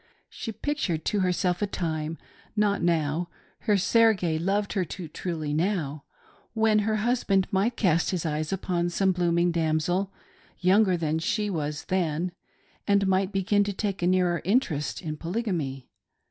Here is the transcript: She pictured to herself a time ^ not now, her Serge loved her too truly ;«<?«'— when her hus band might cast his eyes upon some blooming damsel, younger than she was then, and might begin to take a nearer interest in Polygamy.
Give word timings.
She 0.31 0.51
pictured 0.51 1.05
to 1.05 1.19
herself 1.19 1.61
a 1.61 1.67
time 1.67 2.15
^ 2.15 2.17
not 2.55 2.81
now, 2.81 3.29
her 3.59 3.77
Serge 3.77 4.23
loved 4.41 4.73
her 4.73 4.83
too 4.83 5.07
truly 5.07 5.53
;«<?«'— 5.07 5.53
when 6.55 6.79
her 6.79 6.95
hus 6.95 7.23
band 7.23 7.45
might 7.51 7.77
cast 7.77 8.09
his 8.09 8.25
eyes 8.25 8.51
upon 8.51 8.89
some 8.89 9.11
blooming 9.11 9.51
damsel, 9.51 10.11
younger 10.57 10.97
than 10.97 11.19
she 11.19 11.51
was 11.51 11.85
then, 11.85 12.31
and 12.87 13.05
might 13.05 13.31
begin 13.31 13.63
to 13.63 13.73
take 13.73 14.01
a 14.01 14.07
nearer 14.07 14.41
interest 14.43 15.03
in 15.03 15.17
Polygamy. 15.17 15.87